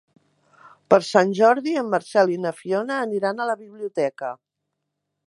Per 0.93 0.97
Sant 1.09 1.33
Jordi 1.41 1.75
en 1.81 1.91
Marcel 1.95 2.33
i 2.37 2.39
na 2.47 2.53
Fiona 2.63 2.97
aniran 3.05 3.45
a 3.45 3.51
la 3.51 3.57
biblioteca. 3.63 4.33